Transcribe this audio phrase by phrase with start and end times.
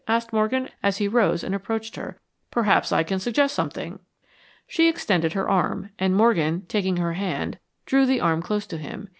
[0.07, 2.19] asked Morgan, as he rose and approached her.
[2.49, 3.99] "Perhaps I can suggest something."
[4.65, 9.09] She extended her arm, and Morgan, taking her hand, drew the arm close to him.